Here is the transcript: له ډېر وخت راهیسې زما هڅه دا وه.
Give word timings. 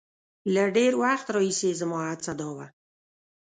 له 0.53 0.63
ډېر 0.77 0.91
وخت 1.03 1.27
راهیسې 1.35 1.71
زما 1.81 1.99
هڅه 2.11 2.31
دا 2.39 2.49
وه. 2.55 2.67